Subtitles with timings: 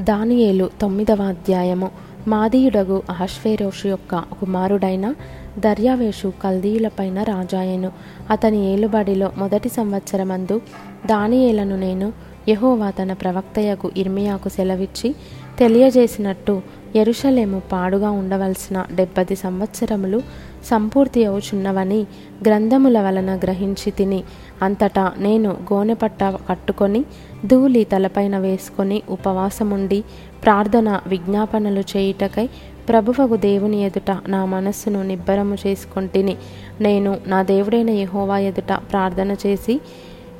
[0.00, 1.90] దానియేలు తొమ్మిదవ అధ్యాయము.
[2.28, 5.14] మాదీయుడగు అహష్వేరోషు యొక్క కుమారుడైన
[5.58, 7.92] దర్యావేషు కల్దీయులపైన రాజాయెను.
[8.30, 10.60] అతని ఏలుబడిలో మొదటి సంవత్సరమందు
[11.06, 12.12] దానియేలను నేను
[12.48, 15.14] యెహోవా తన ప్రవక్తయకు ఇర్మియాకు సెలవిచ్చి
[15.58, 16.62] తెలియజేసినట్టు
[16.96, 20.22] ఎరుషలేము పాడుగా ఉండవలసిన డెబ్బది సంవత్సరములు
[20.64, 22.00] సంపూర్తి అవుచున్నవని
[22.46, 24.20] గ్రంథముల వలన గ్రహించి తిని
[24.62, 27.00] అంతటా నేను గోనెపట్ట కట్టుకొని
[27.44, 30.00] ధూళి తలపైన వేసుకొని ఉపవాసముండి
[30.44, 32.46] ప్రార్థన విజ్ఞాపనలు చేయుటకై
[32.88, 36.34] ప్రభువగు దేవుని ఎదుట నా మనస్సును నిబ్బరము చేసుకొంటిని
[36.80, 39.74] నేను నా దేవుడైన యహోవా ఎదుట ప్రార్థన చేసి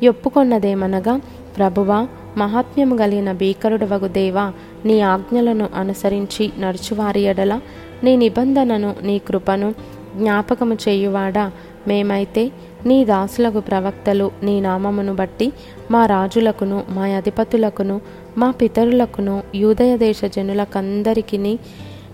[0.08, 1.14] ఒప్పుకొన్నదేమనగా
[1.56, 1.98] ప్రభువా
[2.36, 4.44] మహాత్మ్యము కలిగిన భీకరుడవగు దేవా
[4.84, 7.54] నీ ఆజ్ఞలను అనుసరించి నడుచువారి ఎడల
[8.02, 9.68] నీ నిబంధనను నీ కృపను
[10.16, 11.52] జ్ఞాపకము చేయువాడా?
[11.88, 12.52] మేమైతే
[12.86, 15.52] నీ దాసులకు ప్రవక్తలు నీ నామమును బట్టి
[15.90, 18.00] మా రాజులకును మా అధిపతులకును
[18.38, 21.58] మా పితరులకును యూదయ దేశ జనులకందరికీ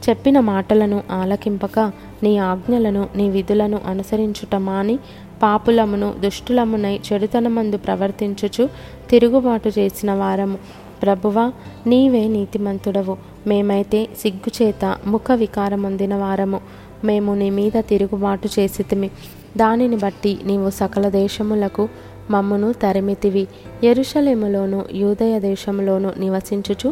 [0.09, 1.79] చెప్పిన మాటలను ఆలకింపక
[2.23, 4.99] నీ ఆజ్ఞలను నీ విధులను అనుసరించుట మాని
[5.43, 8.69] పాపులమును దుష్టులమునై చెడుతనమందు ప్రవర్తించుచు
[9.11, 10.59] తిరుగుబాటు చేసిన వారము.
[11.03, 11.53] ప్రభువా
[11.87, 13.17] నీవే నీతిమంతుడవు.
[13.47, 16.61] మేమైతే సిగ్గుచేత ముఖ వికారమొందిన వారము.
[17.07, 19.09] మేము నీ మీద తిరుగుబాటు చేసితిమి.
[19.57, 21.89] దానిని బట్టి నీవు సకల దేశములకు
[22.31, 23.45] మమ్మును తరిమితివి.
[23.85, 26.91] ఎరుషలేములోను యూదయ దేశములోను నివసించుచు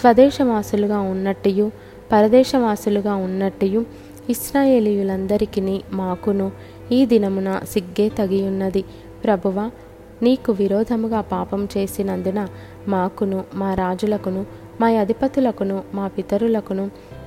[0.00, 1.66] స్వదేశవాసులుగా ఉన్నట్టియు
[2.12, 3.80] పరదేశవాసులుగా ఉన్నట్టియు
[4.30, 6.46] ఇస్రాయేలీయులందరికీ మాకును
[6.92, 8.84] ఈ దినమున సిగ్గే తగియున్నది.
[9.24, 9.70] ప్రభువ
[10.22, 12.40] నీకు విరోధముగా పాపం చేసినందున
[12.88, 14.42] మాకును మా రాజులకును
[14.80, 16.84] మా అధిపతులకును మా పితరులకును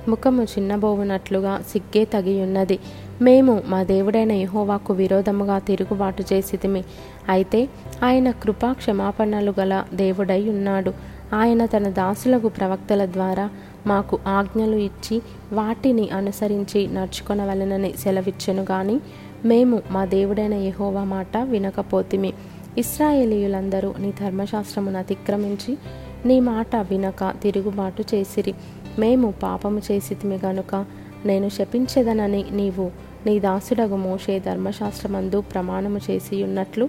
[0.08, 2.78] ముఖము చిన్నబోవునట్లుగా సిగ్గే తగియున్నది.
[3.22, 6.84] మేము మా దేవుడైన యహోవాకు విరోధముగా తిరుగుబాటు చేసితిమి.
[7.28, 7.68] అయితే
[8.04, 10.92] ఆయన కృపా క్షమాపణలు గల దేవుడై ఉన్నాడు.
[11.34, 13.50] ఆయన తన దాసులకు ప్రవక్తల ద్వారా
[13.86, 19.00] మాకు ఆజ్ఞలు ఇచ్చి వాటిని అనుసరించి నడుచుకొనవలనని సెలవిచ్చెను గాని
[19.44, 22.32] మేము మా దేవుడైన యహోవా మాట వినకపోతిమి.
[22.78, 25.78] ఇస్రాయేలీయులందరూ నీ ధర్మశాస్త్రమును అతిక్రమించి
[26.26, 28.54] నీ మాట వినక తిరుగుబాటు చేసిరి.
[28.98, 30.84] మేము పాపము చేసితిమి గనుక
[31.26, 32.90] నేను శపించేదనని నీవు
[33.26, 36.88] నీ దాసుడగు మోషే ధర్మశాస్త్రమందు ప్రమాణము చేసి ఉన్నట్లు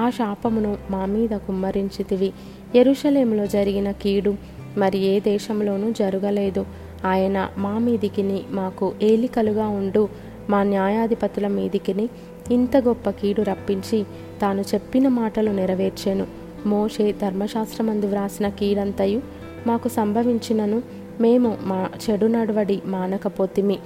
[0.00, 2.32] ఆ శాపమును మా మీద కుమ్మరించితివి.
[2.74, 4.34] ఎరుషలేములో జరిగిన కీడు
[4.76, 6.66] మరి ఏ దేశంలోనూ జరగలేదు.
[7.04, 10.08] ఆయన మా మీదికిని మాకు ఏలికలుగా ఉండు.
[10.50, 12.08] మా న్యాయాధిపతుల మీదికిని
[12.50, 14.04] ఇంత గొప్ప కీడు రప్పించి
[14.42, 16.26] తాను చెప్పిన మాటలు నెరవేర్చెను.
[16.66, 19.22] మోషే ధర్మశాస్త్రమందు వ్రాసిన కీడంతయు
[19.66, 20.82] మాకు సంభవించినను
[21.20, 23.78] మేము మా చెడు నడవడి మానకపోతిమి.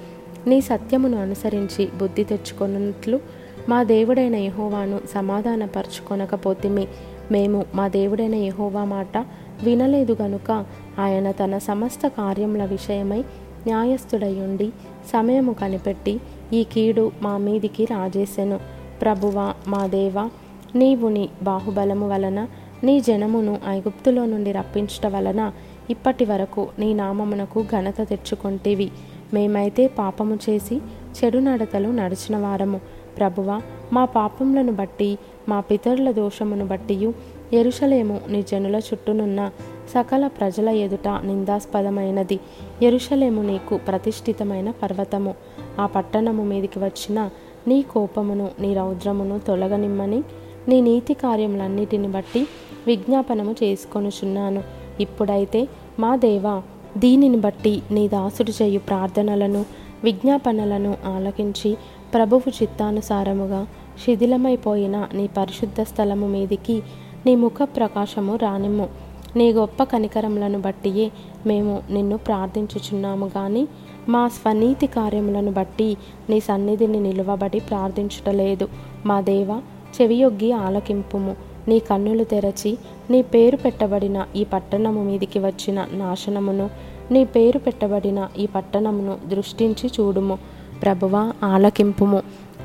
[0.46, 3.20] నీ సత్యమును అనుసరించి బుద్ధి తెచ్చుకున్నట్లు
[3.68, 6.88] మా దేవుడైన యహోవాను సమాధానపరచుకొనకపోతిమి.
[7.30, 9.18] మేము మా దేవుడైన యహోవా మాట
[9.62, 10.64] వినలేదు గనుక
[10.98, 13.18] ఆయన తన సమస్త కార్యముల విషయమై
[13.66, 14.70] న్యాయస్థుడయుండి
[15.12, 16.20] సమయము కనిపెట్టి
[16.52, 18.60] ఈ కీడు మా మీదికి రాజేసెను.
[19.02, 20.30] ప్రభువా మా దేవ
[20.74, 22.47] నీవు నీ బాహుబలము వలన
[22.84, 25.52] నీ జనమును ఐగుప్తులో నుండి రప్పించుట వలన
[25.91, 28.91] ఇప్పటి వరకు నీ నామమునకు ఘనత తెచ్చుకొంటివి.
[29.34, 32.81] మేమైతే పాపము చేసి చెడు నడతలు నడిచిన వారము.
[33.19, 33.61] ప్రభువ
[33.93, 35.19] మా పాపములను బట్టి
[35.49, 37.11] మా పితరుల దోషమును బట్టి
[37.53, 39.51] ఎరుషలేము నీ జనుల చుట్టూనున్న
[39.91, 42.41] సకల ప్రజల ఎదుట నిందాస్పదమైనది.
[42.83, 45.34] ఎరుషలేము నీకు ప్రతిష్ఠితమైన పర్వతము.
[45.81, 47.31] ఆ పట్టణము మీదికి వచ్చిన
[47.69, 50.22] నీ కోపమును నీ రౌద్రమును తొలగనిమ్మని
[50.69, 52.47] నీ నీతి కార్యములన్నిటిని బట్టి
[52.87, 54.62] విజ్ఞాపనము చేసుకొనుచున్నాను.
[55.01, 55.69] ఇప్పుడైతే
[55.99, 56.62] మా దేవా
[56.97, 59.65] దీనిని బట్టి నీ దాసుడు చేయు ప్రార్థనలను
[60.05, 61.77] విజ్ఞాపనలను ఆలకించి
[62.15, 63.67] ప్రభువు చిత్తానుసారముగా
[64.05, 66.83] శిథిలమైపోయిన నీ పరిశుద్ధ స్థలము మీదికి
[67.27, 68.89] నీ ముఖ ప్రకాశము రానిమ్ము.
[69.37, 71.11] నీ గొప్ప కనికరములను బట్టియే
[71.47, 73.69] మేము నిన్ను ప్రార్థించుచున్నాము కానీ
[74.09, 75.97] మా స్వనీతి కార్యములను బట్టి
[76.31, 78.69] నీ సన్నిధిని నిలువబడి ప్రార్థించుటలేదు
[79.07, 79.61] మా దేవ
[80.01, 81.37] చెవియొగ్గి ఆలకింపుము.
[81.69, 82.78] నీ కన్నులు తెరచి
[83.10, 86.71] నీ పేరు పెట్టబడిన ఈ పట్టణము మీదికి వచ్చిన నాశనమును
[87.10, 90.39] నీ పేరు పెట్టబడిన ఈ పట్టణమును దృష్టించి చూడుము.
[90.83, 92.22] ప్రభువ ఆలకింపుము.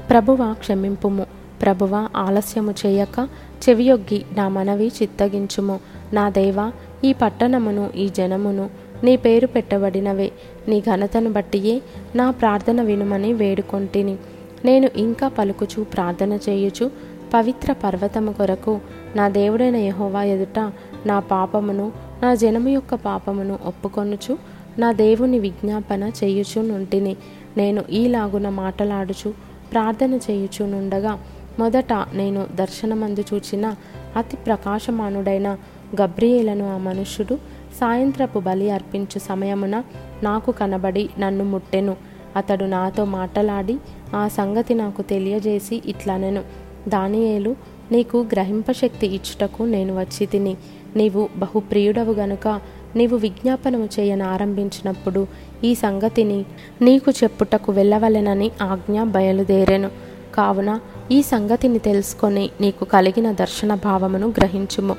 [0.10, 1.26] ప్రభువ క్షమింపుము.
[1.62, 3.28] ప్రభువ ఆలస్యము చేయక
[3.70, 5.80] చెవియొగ్గి నా మనవి చిత్తగించుము.
[6.14, 6.72] నా దేవా
[7.04, 8.70] ఈ పట్టణమును ఈ జనమును
[9.04, 10.32] నీ పేరు పెట్టబడినవే.
[10.68, 11.82] నీ ఘనతను బట్టియే
[12.16, 14.18] నా ప్రార్థన వినుమని వేడుకొంటిని.
[14.66, 18.80] నేను ఇంకా పలుకుచు ప్రార్థన చేయుచు పవిత్ర పర్వతము కొరకు
[19.16, 20.60] నా దేవుడైన యహోవా ఎదుట
[21.06, 21.92] నా పాపమును
[22.24, 24.38] నా జనము యొక్క పాపమును ఒప్పుకొనుచు
[24.80, 27.16] నా దేవుని విజ్ఞాపన చేయుచు నుంటిని
[27.58, 29.34] నేను ఈలాగున మాటలాడుచు
[29.72, 31.20] ప్రార్థన చేయుచు నుండగా
[31.60, 33.76] మొదట నేను దర్శనమందు చూచిన
[34.16, 35.58] అతి ప్రకాశమానుడైన
[36.02, 37.36] గబ్రియేలను ఆ మనుష్యుడు
[37.82, 39.84] సాయంత్రపు బలి అర్పించు సమయమున
[40.24, 41.96] నాకు కనబడి నన్ను ముట్టెను.
[42.36, 43.78] అతడు నాతో మాటలాడి
[44.16, 46.65] ఆ సంగతి నాకు తెలియజేసి ఇట్లనెను.
[46.88, 47.56] దానియేలు
[47.92, 50.58] నీకు గ్రహింపశక్తి ఇచ్చుటకు నేను వచ్చి తిని
[50.96, 52.62] నీవు బహుప్రియుడవు గనుక
[52.96, 55.28] నీవు విజ్ఞాపనము చేయను ఆరంభించినప్పుడు
[55.64, 56.46] ఈ సంగతిని
[56.82, 59.90] నీకు చెప్పుటకు వెళ్ళవలెనని ఆజ్ఞ బయలుదేరెను.
[60.36, 60.80] కావున
[61.12, 64.96] ఈ సంగతిని తెలుసుకొని నీకు కలిగిన దర్శన భావమును గ్రహించుము.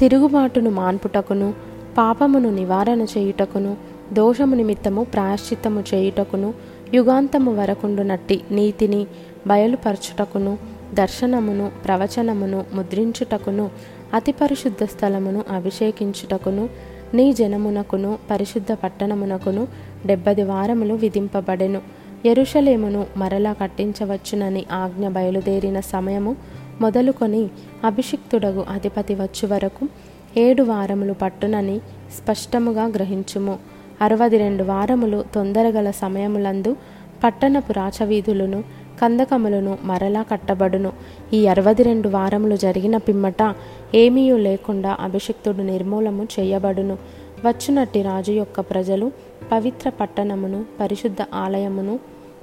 [0.00, 1.54] తిరుగుబాటును మాన్పుటకును
[1.98, 3.76] పాపమును నివారణ చేయుటకును
[4.12, 6.54] దోషము నిమిత్తము ప్రాయశ్చిత్తము చేయుటకును
[6.94, 9.06] యుగాంతము వరకుండునట్టి నీతిని
[9.46, 10.58] బయలుపరచుటకును
[10.94, 13.70] దర్శనమును ప్రవచనమును ముద్రించుటకును
[14.14, 16.68] అతి పరిశుద్ధ స్థలమును అభిషేకించుటకును
[17.14, 19.68] నీ జనమునకును పరిశుద్ధ పట్టణమునకును
[20.06, 21.80] డెబ్బది వారములు విధింపబడెను.
[22.26, 26.36] ఎరుషలేమును మరలా కట్టించవచ్చునని ఆజ్ఞ బయలుదేరిన సమయము
[26.80, 27.48] మొదలుకొని
[27.84, 29.88] అభిషిక్తుడగు అధిపతి వచ్చు వరకు
[30.36, 31.78] ఏడు వారములు పట్టునని
[32.18, 33.58] స్పష్టముగా గ్రహించుము.
[34.02, 36.76] అరవది రెండు వారములు తొందరగల సమయములందు
[37.24, 38.64] పట్టణపు రాచవీధులను
[39.00, 40.92] కందకములను మరలా కట్టబడును.
[41.32, 43.54] ఈ అరవది రెండు వారములు జరిగిన పిమ్మట
[43.94, 46.98] ఏమీయూ లేకుండా అభిషిక్తుడు నిర్మూలము చేయబడును.
[47.46, 49.12] వచ్చునట్టి రాజు యొక్క ప్రజలు
[49.52, 51.98] పవిత్ర పట్టణమును పరిశుద్ధ ఆలయమును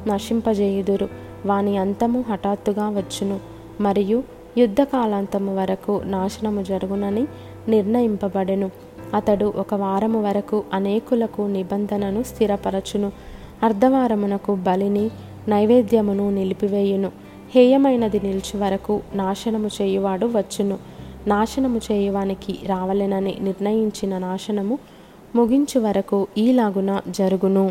[0.08, 1.10] నశింపజేయుదురు.
[1.46, 3.40] వాని అంతము హఠాత్తుగా వచ్చును.
[3.82, 4.24] మరియు
[4.58, 7.28] యుద్ధకాలాంతము వరకు నాశనము జరుగునని
[7.68, 8.72] నిర్ణయింపబడెను.
[9.14, 13.12] అతడు ఒక వారము వరకు అనేకులకు నిబంధనను స్థిరపరచును.
[13.64, 15.10] అర్ధవారమునకు బలిని
[15.50, 17.12] నైవేద్యమును నిలిపివేయును.
[17.56, 20.78] హేయమైనది నిలిచి వరకు నాశనము చేయువాడు వచ్చును.
[21.28, 24.76] నాశనము చేయువానికి రావలెనని నిర్ణయించిన నాశనము
[25.36, 27.66] ముగించు వరకు ఈలాగున జరుగును.